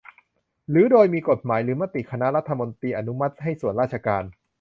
[0.69, 4.23] หรือโดยมีกฎหมายหรือมติคณะรัฐมนตรีอนุมัติให้ส่วนราชการ